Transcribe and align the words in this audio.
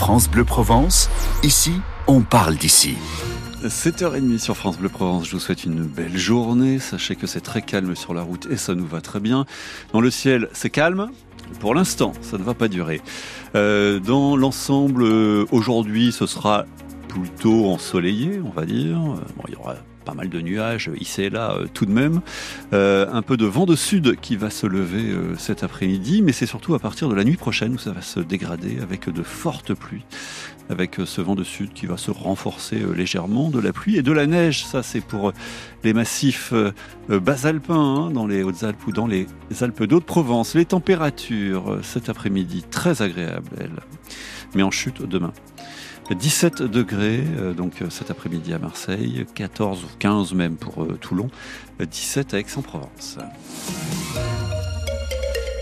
France 0.00 0.30
Bleu 0.30 0.44
Provence, 0.44 1.10
ici, 1.42 1.74
on 2.06 2.22
parle 2.22 2.56
d'ici. 2.56 2.96
7h30 3.62 4.38
sur 4.38 4.56
France 4.56 4.78
Bleu 4.78 4.88
Provence, 4.88 5.26
je 5.26 5.32
vous 5.32 5.40
souhaite 5.40 5.64
une 5.64 5.82
belle 5.82 6.16
journée. 6.16 6.78
Sachez 6.78 7.16
que 7.16 7.26
c'est 7.26 7.42
très 7.42 7.60
calme 7.60 7.94
sur 7.94 8.14
la 8.14 8.22
route 8.22 8.48
et 8.50 8.56
ça 8.56 8.74
nous 8.74 8.86
va 8.86 9.02
très 9.02 9.20
bien. 9.20 9.44
Dans 9.92 10.00
le 10.00 10.10
ciel, 10.10 10.48
c'est 10.54 10.70
calme. 10.70 11.10
Pour 11.60 11.74
l'instant, 11.74 12.14
ça 12.22 12.38
ne 12.38 12.42
va 12.42 12.54
pas 12.54 12.68
durer. 12.68 13.02
Euh, 13.54 14.00
dans 14.00 14.38
l'ensemble, 14.38 15.02
euh, 15.02 15.44
aujourd'hui, 15.52 16.12
ce 16.12 16.24
sera 16.24 16.64
plutôt 17.08 17.66
ensoleillé, 17.66 18.40
on 18.42 18.58
va 18.58 18.64
dire. 18.64 18.96
Bon, 18.96 19.44
il 19.48 19.52
y 19.52 19.56
aura 19.56 19.74
pas 20.10 20.16
mal 20.16 20.28
de 20.28 20.40
nuages 20.40 20.90
ici 20.98 21.22
et 21.22 21.30
là 21.30 21.52
euh, 21.52 21.66
tout 21.72 21.86
de 21.86 21.92
même. 21.92 22.20
Euh, 22.72 23.06
un 23.12 23.22
peu 23.22 23.36
de 23.36 23.46
vent 23.46 23.64
de 23.64 23.76
sud 23.76 24.18
qui 24.20 24.34
va 24.34 24.50
se 24.50 24.66
lever 24.66 25.04
euh, 25.04 25.36
cet 25.36 25.62
après-midi, 25.62 26.20
mais 26.20 26.32
c'est 26.32 26.46
surtout 26.46 26.74
à 26.74 26.80
partir 26.80 27.08
de 27.08 27.14
la 27.14 27.22
nuit 27.22 27.36
prochaine 27.36 27.74
où 27.74 27.78
ça 27.78 27.92
va 27.92 28.02
se 28.02 28.18
dégrader 28.18 28.78
avec 28.82 29.08
de 29.08 29.22
fortes 29.22 29.72
pluies, 29.72 30.02
avec 30.68 30.96
ce 31.04 31.20
vent 31.20 31.36
de 31.36 31.44
sud 31.44 31.72
qui 31.74 31.86
va 31.86 31.96
se 31.96 32.10
renforcer 32.10 32.80
légèrement, 32.92 33.50
de 33.50 33.60
la 33.60 33.72
pluie 33.72 33.98
et 33.98 34.02
de 34.02 34.10
la 34.10 34.26
neige. 34.26 34.64
Ça 34.66 34.82
c'est 34.82 35.00
pour 35.00 35.32
les 35.84 35.92
massifs 35.92 36.52
basalpins 37.08 37.74
hein, 37.74 38.10
dans 38.10 38.26
les 38.26 38.42
Hautes-Alpes 38.42 38.84
ou 38.88 38.92
dans 38.92 39.06
les 39.06 39.28
Alpes 39.60 39.84
d'Haute-Provence. 39.84 40.56
Les 40.56 40.64
températures 40.64 41.78
cet 41.82 42.08
après-midi 42.08 42.64
très 42.68 43.00
agréables, 43.00 43.48
elles, 43.60 43.70
mais 44.56 44.64
en 44.64 44.72
chute 44.72 45.02
demain. 45.02 45.32
17 46.14 46.62
degrés 46.62 47.22
euh, 47.38 47.52
donc 47.52 47.82
euh, 47.82 47.90
cet 47.90 48.10
après-midi 48.10 48.52
à 48.52 48.58
Marseille, 48.58 49.24
14 49.34 49.84
ou 49.84 49.86
15 49.98 50.34
même 50.34 50.56
pour 50.56 50.82
euh, 50.82 50.98
Toulon, 51.00 51.30
17 51.78 52.34
à 52.34 52.40
Aix-en-Provence. 52.40 53.18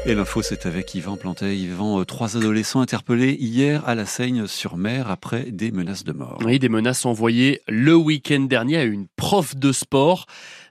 Et 0.06 0.14
l'info, 0.14 0.40
c'est 0.40 0.64
avec 0.64 0.94
Yvan 0.94 1.16
Plantet. 1.16 1.54
Yvan, 1.54 2.02
trois 2.06 2.38
adolescents 2.38 2.80
interpellés 2.80 3.36
hier 3.38 3.86
à 3.86 3.94
la 3.94 4.06
Seigne-sur-Mer 4.06 5.10
après 5.10 5.50
des 5.50 5.70
menaces 5.70 6.04
de 6.04 6.12
mort. 6.12 6.38
Oui, 6.42 6.58
des 6.58 6.70
menaces 6.70 7.04
envoyées 7.04 7.60
le 7.68 7.94
week-end 7.94 8.40
dernier 8.40 8.78
à 8.78 8.84
une 8.84 9.06
prof 9.16 9.54
de 9.54 9.70
sport. 9.70 10.24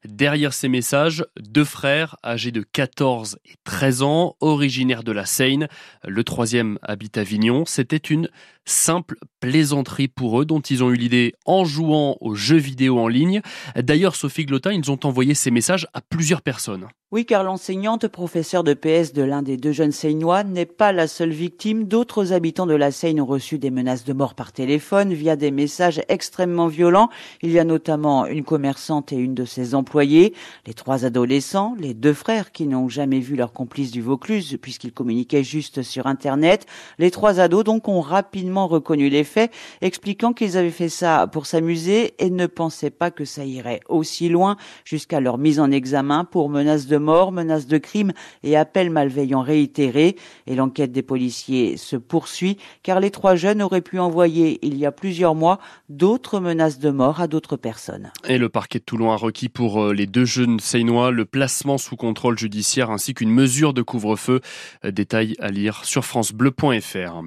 Derrière 0.08 0.54
ces 0.54 0.70
messages, 0.70 1.26
deux 1.38 1.66
frères 1.66 2.16
âgés 2.24 2.52
de 2.52 2.62
14 2.62 3.40
et 3.44 3.56
13 3.66 4.04
ans, 4.04 4.38
originaires 4.40 5.04
de 5.04 5.12
la 5.12 5.26
Seine. 5.26 5.68
Le 6.08 6.24
troisième 6.24 6.80
habite 6.82 7.18
Avignon. 7.18 7.66
C'était 7.66 7.98
une 7.98 8.30
simple 8.64 9.18
plaisanterie 9.42 10.08
pour 10.08 10.42
eux 10.42 10.46
dont 10.46 10.62
ils 10.62 10.82
ont 10.82 10.92
eu 10.92 10.96
l'idée 10.96 11.34
en 11.46 11.66
jouant 11.66 12.18
aux 12.22 12.36
jeux 12.36 12.58
vidéo 12.58 13.00
en 13.00 13.10
ligne. 13.10 13.42
D'ailleurs, 13.76 14.16
Sophie 14.16 14.46
Glotin, 14.46 14.72
ils 14.72 14.92
ont 14.92 15.00
envoyé 15.04 15.34
ces 15.34 15.52
messages 15.52 15.88
à 15.94 16.00
plusieurs 16.00 16.42
personnes. 16.42 16.88
Oui, 17.12 17.26
car 17.26 17.44
l'enseignante, 17.44 18.10
professeure 18.10 18.66
de 18.66 18.74
PS 18.74 19.14
de 19.14 19.24
l'un 19.24 19.42
des 19.42 19.56
deux 19.56 19.72
jeunes 19.72 19.94
Seinois, 19.94 20.44
n'est 20.44 20.66
pas 20.66 20.92
la 20.92 21.08
seule 21.08 21.32
victime. 21.32 21.86
D'autres 21.86 22.34
habitants 22.34 22.66
de 22.66 22.76
la 22.76 22.92
Seine 22.92 23.22
ont 23.22 23.26
reçu 23.26 23.58
des 23.58 23.72
menaces 23.72 24.04
de 24.04 24.12
mort 24.12 24.36
par 24.36 24.52
téléphone 24.52 25.14
via 25.14 25.38
des 25.38 25.52
messages 25.52 26.02
extrêmement 26.10 26.68
violents. 26.68 27.10
Il 27.42 27.52
y 27.52 27.60
a 27.60 27.64
notamment 27.64 28.26
une 28.26 28.44
commerçante 28.44 29.14
et 29.14 29.16
une 29.16 29.36
de 29.36 29.46
ses 29.46 29.74
employées, 29.74 29.97
les 30.06 30.74
trois 30.76 31.06
adolescents, 31.06 31.76
les 31.80 31.94
deux 31.94 32.14
frères 32.14 32.52
qui 32.52 32.68
n'ont 32.68 32.90
jamais 32.90 33.20
vu 33.20 33.36
leur 33.36 33.54
complice 33.54 33.92
du 33.92 34.02
Vaucluse 34.02 34.58
puisqu'ils 34.62 34.94
communiquaient 34.94 35.44
juste 35.44 35.82
sur 35.82 36.08
Internet. 36.08 36.66
Les 37.00 37.12
trois 37.12 37.40
ados 37.40 37.64
donc 37.64 37.88
ont 37.88 38.02
rapidement 38.02 38.68
reconnu 38.68 39.10
les 39.10 39.24
faits, 39.24 39.52
expliquant 39.82 40.34
qu'ils 40.34 40.58
avaient 40.58 40.70
fait 40.70 40.90
ça 40.90 41.28
pour 41.28 41.46
s'amuser 41.46 42.14
et 42.20 42.30
ne 42.30 42.48
pensaient 42.48 42.90
pas 42.90 43.12
que 43.12 43.26
ça 43.26 43.46
irait 43.46 43.80
aussi 43.90 44.30
loin 44.30 44.58
jusqu'à 44.86 45.20
leur 45.20 45.38
mise 45.38 45.60
en 45.60 45.72
examen 45.72 46.26
pour 46.26 46.50
menaces 46.50 46.88
de 46.88 46.98
mort, 46.98 47.32
menaces 47.32 47.68
de 47.68 47.78
crime 47.78 48.14
et 48.44 48.56
appels 48.56 48.90
malveillants 48.90 49.42
réitérés. 49.42 50.16
Et 50.46 50.56
l'enquête 50.56 50.92
des 50.92 51.04
policiers 51.04 51.78
se 51.78 51.96
poursuit 51.96 52.58
car 52.84 53.00
les 53.00 53.12
trois 53.12 53.36
jeunes 53.36 53.62
auraient 53.62 53.82
pu 53.82 54.00
envoyer 54.00 54.60
il 54.66 54.78
y 54.78 54.86
a 54.86 54.92
plusieurs 54.92 55.36
mois 55.36 55.60
d'autres 55.90 56.40
menaces 56.40 56.80
de 56.80 56.90
mort 56.90 57.22
à 57.22 57.28
d'autres 57.28 57.58
personnes. 57.58 58.12
Et 58.28 58.38
le 58.38 58.50
parquet 58.50 58.80
de 58.80 58.84
Toulon 58.84 59.12
a 59.12 59.16
requis 59.16 59.50
pour 59.50 59.87
euh, 59.88 59.94
les 59.94 60.08
deux 60.08 60.26
jeunes 60.26 60.60
Seinois 60.60 61.12
le 61.12 61.26
placement 61.26 61.78
sous 61.78 61.96
contrôle 61.96 62.38
judiciaire 62.38 62.92
ainsi 62.92 63.14
qu'une 63.14 63.32
mesure 63.32 63.74
de 63.74 63.82
couvre-feu. 63.82 64.42
Euh, 64.86 64.92
détail 64.92 65.36
à 65.40 65.50
lire 65.50 65.84
sur 65.86 66.06
francebleu.fr. 66.06 67.22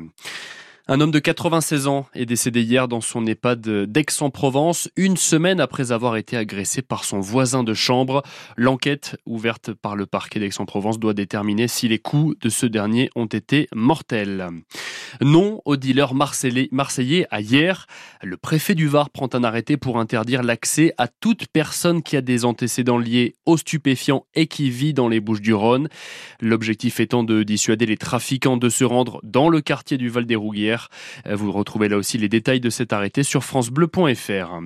Un 0.92 1.00
homme 1.00 1.12
de 1.12 1.20
96 1.20 1.86
ans 1.86 2.06
est 2.14 2.26
décédé 2.26 2.62
hier 2.62 2.88
dans 2.88 3.00
son 3.00 3.24
EHPAD 3.24 3.60
d'Aix-en-Provence, 3.86 4.88
une 4.96 5.16
semaine 5.16 5.60
après 5.60 5.92
avoir 5.92 6.16
été 6.16 6.36
agressé 6.36 6.82
par 6.82 7.04
son 7.04 7.20
voisin 7.20 7.62
de 7.62 7.74
chambre. 7.74 8.24
L'enquête 8.56 9.16
ouverte 9.24 9.72
par 9.72 9.94
le 9.94 10.06
parquet 10.06 10.40
d'Aix-en-Provence 10.40 10.98
doit 10.98 11.14
déterminer 11.14 11.68
si 11.68 11.86
les 11.86 12.00
coups 12.00 12.36
de 12.40 12.48
ce 12.48 12.66
dernier 12.66 13.08
ont 13.14 13.26
été 13.26 13.68
mortels. 13.72 14.48
Non 15.20 15.62
au 15.64 15.76
dealer 15.76 16.12
marseillais 16.12 17.26
à 17.30 17.40
hier. 17.40 17.86
Le 18.20 18.36
préfet 18.36 18.74
du 18.74 18.88
Var 18.88 19.10
prend 19.10 19.28
un 19.32 19.44
arrêté 19.44 19.76
pour 19.76 20.00
interdire 20.00 20.42
l'accès 20.42 20.92
à 20.98 21.06
toute 21.06 21.46
personne 21.46 22.02
qui 22.02 22.16
a 22.16 22.20
des 22.20 22.44
antécédents 22.44 22.98
liés 22.98 23.36
aux 23.46 23.56
stupéfiants 23.56 24.26
et 24.34 24.48
qui 24.48 24.70
vit 24.70 24.92
dans 24.92 25.08
les 25.08 25.20
Bouches 25.20 25.40
du 25.40 25.54
Rhône. 25.54 25.88
L'objectif 26.40 26.98
étant 26.98 27.22
de 27.22 27.44
dissuader 27.44 27.86
les 27.86 27.96
trafiquants 27.96 28.56
de 28.56 28.68
se 28.68 28.82
rendre 28.82 29.20
dans 29.22 29.48
le 29.48 29.60
quartier 29.60 29.96
du 29.96 30.08
Val 30.08 30.26
euh, 31.26 31.36
vous 31.36 31.52
retrouvez 31.52 31.88
là 31.88 31.96
aussi 31.96 32.18
les 32.18 32.28
détails 32.28 32.60
de 32.60 32.70
cet 32.70 32.92
arrêté 32.92 33.22
sur 33.22 33.44
francebleu.fr. 33.44 34.60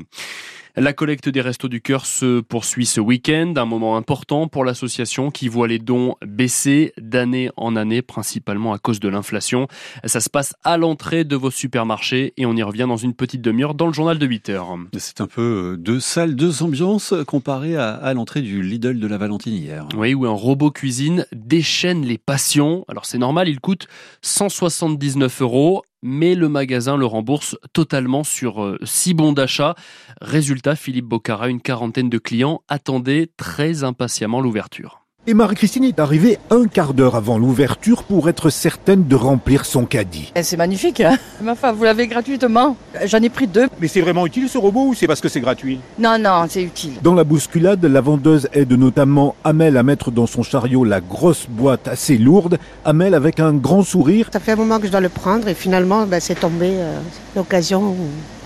La 0.76 0.92
collecte 0.92 1.28
des 1.28 1.41
Restos 1.41 1.69
du 1.69 1.80
Cœur 1.80 2.04
se 2.04 2.41
poursuit 2.41 2.84
ce 2.84 3.00
week-end, 3.00 3.54
un 3.56 3.64
moment 3.64 3.97
important 3.97 4.48
pour 4.48 4.64
l'association 4.64 5.30
qui 5.30 5.47
voit 5.47 5.69
les 5.69 5.78
dons 5.78 6.16
baisser 6.26 6.92
d'année 7.00 7.48
en 7.56 7.76
année, 7.76 8.03
principalement 8.03 8.72
à 8.72 8.78
cause 8.78 8.98
de 8.98 9.08
l'inflation. 9.08 9.69
Ça 10.04 10.19
se 10.19 10.28
passe 10.28 10.53
à 10.64 10.76
l'entrée 10.76 11.22
de 11.22 11.36
vos 11.36 11.53
supermarchés 11.53 12.34
et 12.36 12.44
on 12.44 12.56
y 12.56 12.62
revient 12.64 12.86
dans 12.88 12.97
une 12.97 13.14
petite 13.14 13.41
demi-heure 13.41 13.74
dans 13.74 13.86
le 13.86 13.92
journal 13.92 14.19
de 14.19 14.26
8 14.26 14.48
heures. 14.48 14.76
C'est 14.97 15.20
un 15.20 15.28
peu 15.28 15.74
euh, 15.74 15.76
deux 15.76 16.00
salles, 16.00 16.34
deux 16.34 16.64
ambiances 16.64 17.14
comparées 17.24 17.76
à, 17.76 17.92
à 17.94 18.12
l'entrée 18.12 18.42
du 18.42 18.60
Lidl 18.60 18.98
de 18.98 19.06
la 19.06 19.16
Valentine 19.16 19.54
hier. 19.54 19.86
Oui, 19.97 20.12
où 20.12 20.26
un 20.26 20.30
robot 20.30 20.72
cuisine 20.72 21.24
déchaîne 21.32 22.04
les 22.04 22.19
passions. 22.19 22.84
Alors 22.88 23.06
c'est 23.06 23.19
normal, 23.19 23.48
il 23.48 23.60
coûte 23.60 23.86
179 24.22 25.41
euros 25.41 25.84
mais 26.04 26.34
le 26.34 26.48
magasin 26.48 26.97
le 26.97 27.06
rembourse 27.06 27.56
totalement 27.72 28.22
sur 28.22 28.76
6 28.84 29.10
euh, 29.10 29.15
bons 29.15 29.32
d'achat. 29.32 29.75
Résultat, 30.20 30.76
Philippe 30.76 31.06
Bocara, 31.06 31.48
une 31.48 31.62
quarantaine 31.62 32.10
de 32.10 32.19
clients 32.19 32.62
attendaient 32.69 33.31
très 33.37 33.82
impatiemment 33.82 34.41
l'ouverture. 34.41 35.03
Et 35.26 35.32
Marie-Christine 35.32 35.84
est 35.84 36.00
arrivée 36.00 36.38
un 36.50 36.66
quart 36.66 36.92
d'heure 36.92 37.16
avant 37.16 37.38
l'ouverture 37.38 38.02
pour 38.02 38.28
être 38.28 38.50
certaine 38.50 39.06
de 39.06 39.16
remplir 39.16 39.64
son 39.64 39.86
caddie. 39.86 40.30
Eh, 40.34 40.42
c'est 40.42 40.58
magnifique, 40.58 41.00
hein 41.00 41.16
Ma 41.42 41.54
femme, 41.54 41.76
vous 41.76 41.84
l'avez 41.84 42.06
gratuitement. 42.06 42.76
J'en 43.06 43.22
ai 43.22 43.30
pris 43.30 43.46
deux. 43.46 43.68
Mais 43.80 43.88
c'est 43.88 44.02
vraiment 44.02 44.26
utile 44.26 44.50
ce 44.50 44.58
robot 44.58 44.88
ou 44.88 44.94
c'est 44.94 45.06
parce 45.06 45.22
que 45.22 45.30
c'est 45.30 45.40
gratuit? 45.40 45.80
Non, 45.98 46.18
non, 46.18 46.44
c'est 46.46 46.62
utile. 46.62 46.96
Dans 47.02 47.14
la 47.14 47.24
bousculade, 47.24 47.82
la 47.82 48.02
vendeuse 48.02 48.50
aide 48.52 48.74
notamment 48.74 49.34
Amel 49.44 49.78
à 49.78 49.82
mettre 49.82 50.10
dans 50.10 50.26
son 50.26 50.42
chariot 50.42 50.84
la 50.84 51.00
grosse 51.00 51.46
boîte 51.48 51.88
assez 51.88 52.18
lourde. 52.18 52.58
Amel 52.84 53.14
avec 53.14 53.41
un 53.41 53.54
grand 53.54 53.82
sourire. 53.82 54.28
Ça 54.30 54.41
fait 54.41 54.52
un 54.52 54.56
moment 54.56 54.78
que 54.78 54.88
je 54.88 54.92
dois 54.92 55.00
le 55.00 55.08
prendre 55.08 55.48
et 55.48 55.54
finalement, 55.54 56.04
ben, 56.06 56.20
c'est 56.20 56.38
tombé 56.38 56.68
euh, 56.68 57.00
l'occasion 57.34 57.82
où 57.82 57.96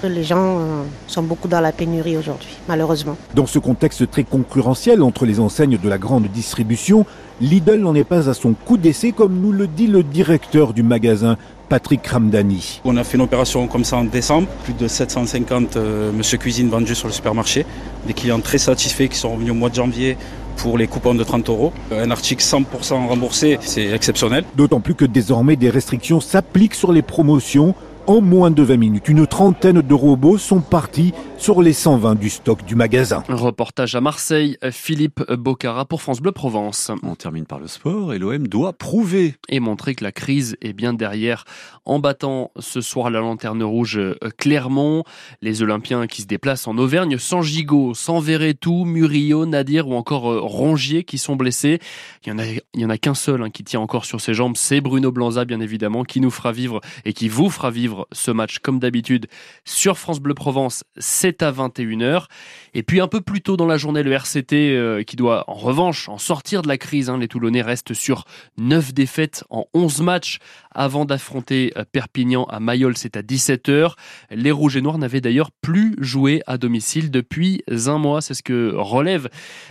les 0.04 0.22
gens 0.22 0.58
euh, 0.58 0.82
sont 1.06 1.22
beaucoup 1.22 1.48
dans 1.48 1.60
la 1.60 1.72
pénurie 1.72 2.16
aujourd'hui, 2.16 2.50
malheureusement. 2.68 3.16
Dans 3.34 3.46
ce 3.46 3.58
contexte 3.58 4.10
très 4.10 4.24
concurrentiel 4.24 5.02
entre 5.02 5.26
les 5.26 5.40
enseignes 5.40 5.78
de 5.78 5.88
la 5.88 5.98
grande 5.98 6.26
distribution, 6.28 7.04
Lidl 7.40 7.80
n'en 7.80 7.94
est 7.94 8.04
pas 8.04 8.28
à 8.28 8.34
son 8.34 8.54
coup 8.54 8.76
d'essai 8.76 9.12
comme 9.12 9.40
nous 9.40 9.52
le 9.52 9.66
dit 9.66 9.86
le 9.86 10.02
directeur 10.02 10.72
du 10.72 10.82
magasin, 10.82 11.36
Patrick 11.68 12.06
Ramdani. 12.06 12.80
On 12.84 12.96
a 12.96 13.04
fait 13.04 13.16
une 13.16 13.22
opération 13.24 13.66
comme 13.66 13.84
ça 13.84 13.96
en 13.96 14.04
décembre, 14.04 14.48
plus 14.64 14.72
de 14.72 14.88
750 14.88 15.76
euh, 15.76 16.12
Monsieur 16.12 16.38
Cuisine 16.38 16.68
vendus 16.68 16.94
sur 16.94 17.08
le 17.08 17.12
supermarché, 17.12 17.66
des 18.06 18.14
clients 18.14 18.40
très 18.40 18.58
satisfaits 18.58 19.08
qui 19.08 19.18
sont 19.18 19.32
revenus 19.32 19.50
au 19.52 19.54
mois 19.54 19.68
de 19.68 19.74
janvier 19.74 20.16
pour 20.56 20.76
les 20.76 20.88
coupons 20.88 21.14
de 21.14 21.22
30 21.22 21.48
euros. 21.50 21.72
Un 21.92 22.10
article 22.10 22.42
100% 22.42 23.06
remboursé, 23.06 23.58
c'est 23.60 23.86
exceptionnel. 23.86 24.44
D'autant 24.56 24.80
plus 24.80 24.94
que 24.94 25.04
désormais 25.04 25.56
des 25.56 25.70
restrictions 25.70 26.20
s'appliquent 26.20 26.74
sur 26.74 26.92
les 26.92 27.02
promotions 27.02 27.74
en 28.08 28.22
moins 28.22 28.50
de 28.50 28.62
20 28.62 28.78
minutes, 28.78 29.08
une 29.10 29.26
trentaine 29.26 29.82
de 29.82 29.94
robots 29.94 30.38
sont 30.38 30.62
partis 30.62 31.12
sur 31.36 31.60
les 31.60 31.74
120 31.74 32.14
du 32.14 32.30
stock 32.30 32.64
du 32.64 32.74
magasin. 32.74 33.22
Reportage 33.28 33.94
à 33.94 34.00
Marseille, 34.00 34.56
Philippe 34.72 35.22
Bocara 35.30 35.84
pour 35.84 36.00
France 36.00 36.20
Bleu 36.20 36.32
Provence. 36.32 36.90
On 37.02 37.14
termine 37.14 37.44
par 37.44 37.60
le 37.60 37.68
sport 37.68 38.14
et 38.14 38.18
l'OM 38.18 38.48
doit 38.48 38.72
prouver. 38.72 39.34
Et 39.50 39.60
montrer 39.60 39.94
que 39.94 40.02
la 40.02 40.10
crise 40.10 40.56
est 40.62 40.72
bien 40.72 40.94
derrière 40.94 41.44
en 41.84 41.98
battant 41.98 42.50
ce 42.58 42.80
soir 42.80 43.10
la 43.10 43.20
lanterne 43.20 43.62
rouge 43.62 44.00
Clermont. 44.38 45.04
Les 45.42 45.60
Olympiens 45.62 46.06
qui 46.06 46.22
se 46.22 46.26
déplacent 46.26 46.66
en 46.66 46.78
Auvergne 46.78 47.18
sans 47.18 47.42
Gigot, 47.42 47.92
sans 47.92 48.20
Verretou, 48.20 48.84
Murillo, 48.86 49.44
Nadir 49.44 49.86
ou 49.86 49.94
encore 49.94 50.32
euh, 50.32 50.40
Rongier 50.40 51.04
qui 51.04 51.18
sont 51.18 51.36
blessés. 51.36 51.78
Il 52.24 52.30
y 52.30 52.32
en 52.32 52.38
a, 52.38 52.44
il 52.46 52.80
y 52.80 52.84
en 52.86 52.90
a 52.90 52.96
qu'un 52.96 53.14
seul 53.14 53.42
hein, 53.42 53.50
qui 53.50 53.64
tient 53.64 53.80
encore 53.80 54.06
sur 54.06 54.22
ses 54.22 54.32
jambes, 54.32 54.56
c'est 54.56 54.80
Bruno 54.80 55.12
Blanza 55.12 55.44
bien 55.44 55.60
évidemment 55.60 56.04
qui 56.04 56.20
nous 56.20 56.30
fera 56.30 56.52
vivre 56.52 56.80
et 57.04 57.12
qui 57.12 57.28
vous 57.28 57.50
fera 57.50 57.70
vivre 57.70 57.97
ce 58.12 58.30
match 58.30 58.58
comme 58.58 58.78
d'habitude 58.78 59.26
sur 59.64 59.98
France 59.98 60.20
Bleu 60.20 60.34
Provence, 60.34 60.84
c'est 60.96 61.42
à 61.42 61.52
21h. 61.52 62.26
Et 62.74 62.82
puis 62.82 63.00
un 63.00 63.08
peu 63.08 63.20
plus 63.20 63.40
tôt 63.40 63.56
dans 63.56 63.66
la 63.66 63.76
journée, 63.76 64.02
le 64.02 64.12
RCT 64.12 64.52
euh, 64.52 65.02
qui 65.02 65.16
doit 65.16 65.44
en 65.48 65.54
revanche 65.54 66.08
en 66.08 66.18
sortir 66.18 66.62
de 66.62 66.68
la 66.68 66.78
crise. 66.78 67.10
Hein. 67.10 67.18
Les 67.18 67.28
Toulonnais 67.28 67.62
restent 67.62 67.94
sur 67.94 68.24
9 68.58 68.92
défaites 68.94 69.44
en 69.50 69.66
11 69.74 70.02
matchs 70.02 70.38
avant 70.70 71.04
d'affronter 71.04 71.72
euh, 71.76 71.84
Perpignan 71.90 72.44
à 72.44 72.60
Mayol, 72.60 72.96
c'est 72.96 73.16
à 73.16 73.22
17h. 73.22 73.92
Les 74.30 74.50
Rouges 74.50 74.76
et 74.76 74.80
Noirs 74.80 74.98
n'avaient 74.98 75.20
d'ailleurs 75.20 75.50
plus 75.62 75.96
joué 75.98 76.42
à 76.46 76.58
domicile 76.58 77.10
depuis 77.10 77.62
un 77.68 77.98
mois. 77.98 78.20
C'est 78.20 78.34
ce 78.34 78.42
que 78.42 78.72
relève 78.74 79.28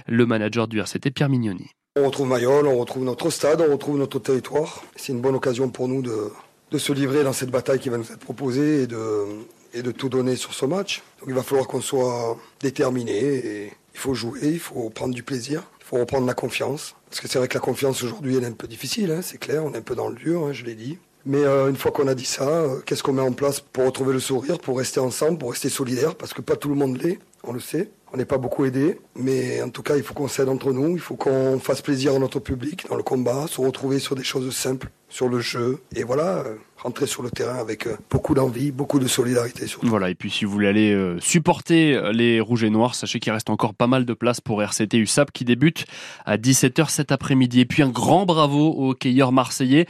le 0.08 0.26
manager 0.26 0.68
du 0.68 0.80
RCT, 0.80 1.12
Pierre 1.12 1.30
Mignoni. 1.30 1.68
On 2.00 2.06
retrouve 2.06 2.28
Mayol, 2.28 2.68
on 2.68 2.78
retrouve 2.78 3.04
notre 3.06 3.32
stade, 3.32 3.60
on 3.60 3.72
retrouve 3.72 3.98
notre 3.98 4.20
territoire. 4.20 4.84
C'est 4.96 5.14
une 5.14 5.22
bonne 5.22 5.34
occasion 5.34 5.70
pour 5.70 5.88
nous 5.88 6.04
de, 6.04 6.32
de 6.72 6.78
se 6.78 6.94
livrer 6.94 7.24
dans 7.24 7.34
cette 7.34 7.50
bataille 7.50 7.80
qui 7.80 7.90
va 7.90 7.98
nous 7.98 8.12
être 8.12 8.20
proposée 8.20 8.84
et 8.84 8.88
de, 8.88 9.26
et 9.74 9.82
de 9.82 9.92
tout 9.92 10.10
donner 10.10 10.36
sur 10.36 10.54
ce 10.54 10.66
match. 10.66 11.04
Donc 11.20 11.30
il 11.30 11.36
va 11.36 11.44
falloir 11.44 11.68
qu'on 11.68 11.82
soit 11.82 12.38
déterminé 12.60 13.18
et 13.18 13.74
il 13.94 14.00
faut 14.00 14.14
jouer, 14.14 14.40
il 14.44 14.60
faut 14.60 14.90
prendre 14.90 15.14
du 15.14 15.24
plaisir, 15.24 15.64
il 15.80 15.86
faut 15.86 15.98
reprendre 15.98 16.28
la 16.28 16.34
confiance. 16.34 16.96
Parce 17.10 17.22
que 17.22 17.28
c'est 17.28 17.40
vrai 17.40 17.48
que 17.48 17.54
la 17.54 17.62
confiance 17.62 18.04
aujourd'hui 18.04 18.36
elle 18.36 18.44
est 18.44 18.48
un 18.48 18.52
peu 18.52 18.68
difficile, 18.68 19.12
hein, 19.12 19.22
c'est 19.22 19.38
clair, 19.38 19.64
on 19.64 19.74
est 19.74 19.78
un 19.78 19.82
peu 19.82 19.96
dans 19.96 20.10
le 20.10 20.16
dur, 20.16 20.46
hein, 20.46 20.54
je 20.54 20.66
l'ai 20.66 20.76
dit. 20.76 20.98
Mais 21.26 21.44
euh, 21.44 21.70
une 21.70 21.76
fois 21.76 21.92
qu'on 21.92 22.08
a 22.08 22.16
dit 22.16 22.26
ça, 22.26 22.48
euh, 22.48 22.80
qu'est-ce 22.86 23.04
qu'on 23.04 23.14
met 23.14 23.22
en 23.22 23.34
place 23.34 23.60
pour 23.60 23.86
retrouver 23.86 24.14
le 24.14 24.20
sourire, 24.20 24.60
pour 24.60 24.78
rester 24.78 25.02
ensemble, 25.02 25.38
pour 25.38 25.52
rester 25.52 25.68
solidaire? 25.68 26.16
Parce 26.16 26.34
que 26.34 26.42
pas 26.42 26.56
tout 26.56 26.70
le 26.70 26.76
monde 26.76 27.02
l'est, 27.02 27.20
on 27.44 27.52
le 27.52 27.60
sait. 27.60 27.90
N'est 28.18 28.26
pas 28.26 28.40
beaucoup 28.40 28.66
aidé, 28.66 29.00
mais 29.16 29.62
en 29.62 29.70
tout 29.70 29.84
cas, 29.84 29.96
il 29.96 30.02
faut 30.02 30.16
qu'on 30.16 30.28
s'aide 30.28 30.50
entre 30.50 30.72
nous, 30.74 30.94
il 30.94 31.00
faut 31.00 31.16
qu'on 31.16 31.60
fasse 31.60 31.84
plaisir 31.84 32.16
à 32.16 32.20
notre 32.20 32.40
public 32.40 32.88
dans 32.90 32.96
le 32.96 33.04
combat, 33.04 33.46
se 33.48 33.62
retrouver 33.62 34.00
sur 34.00 34.16
des 34.16 34.24
choses 34.24 34.52
simples, 34.56 34.90
sur 35.10 35.30
le 35.30 35.40
jeu. 35.40 35.80
Et 35.96 36.04
voilà, 36.04 36.40
euh, 36.40 36.56
rentrer 36.78 37.08
sur 37.08 37.24
le 37.24 37.30
terrain 37.30 37.58
avec 37.58 37.88
euh, 37.88 37.96
beaucoup 38.10 38.34
d'envie, 38.34 38.72
beaucoup 38.72 39.00
de 39.00 39.08
solidarité. 39.08 39.66
Voilà, 39.84 40.10
et 40.10 40.16
puis 40.16 40.30
si 40.30 40.46
vous 40.46 40.52
voulez 40.52 40.68
aller 40.68 40.92
euh, 40.92 41.18
supporter 41.20 42.12
les 42.12 42.42
Rouges 42.42 42.64
et 42.64 42.70
Noirs, 42.70 42.96
sachez 42.96 43.20
qu'il 43.20 43.32
reste 43.32 43.50
encore 43.50 43.74
pas 43.74 43.88
mal 43.88 44.06
de 44.06 44.14
place 44.14 44.42
pour 44.42 44.62
RCT 44.62 44.98
USAP 44.98 45.32
qui 45.32 45.46
débute 45.46 45.86
à 46.26 46.38
17h 46.38 46.90
cet 46.90 47.12
après-midi. 47.12 47.62
Et 47.62 47.66
puis 47.66 47.84
un 47.84 47.90
grand 47.90 48.26
bravo 48.26 48.74
aux 48.76 48.90
hockeyeurs 48.92 49.32
marseillais 49.32 49.86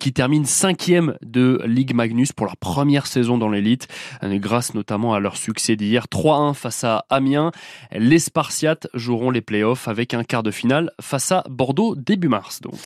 qui 0.00 0.12
terminent 0.12 0.46
cinquième 0.46 1.16
de 1.22 1.60
Ligue 1.66 1.94
Magnus 1.94 2.32
pour 2.32 2.46
leur 2.46 2.56
première 2.56 3.06
saison 3.06 3.36
dans 3.36 3.48
l'élite, 3.48 3.88
grâce 4.22 4.74
notamment 4.74 5.14
à 5.14 5.20
leur 5.20 5.36
succès 5.36 5.76
d'hier 5.76 6.06
3-1 6.10 6.54
face 6.54 6.84
à 6.84 7.04
Amiens. 7.10 7.52
Les 7.92 8.18
Spartiates 8.18 8.88
joueront 8.94 9.30
les 9.30 9.40
playoffs 9.40 9.88
avec 9.88 10.14
un 10.14 10.24
quart 10.24 10.42
de 10.42 10.50
finale 10.50 10.90
face 11.00 11.32
à 11.32 11.44
Bordeaux 11.48 11.94
début 11.94 12.28
mars. 12.28 12.60